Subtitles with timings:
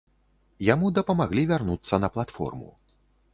[0.67, 2.73] Яму дапамаглі вярнуцца на платформу.